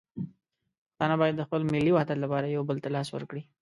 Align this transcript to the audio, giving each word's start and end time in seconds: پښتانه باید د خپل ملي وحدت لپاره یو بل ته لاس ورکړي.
پښتانه 0.87 1.15
باید 1.21 1.35
د 1.37 1.41
خپل 1.47 1.61
ملي 1.73 1.91
وحدت 1.93 2.17
لپاره 2.21 2.45
یو 2.55 2.63
بل 2.69 2.77
ته 2.83 2.89
لاس 2.95 3.07
ورکړي. 3.11 3.41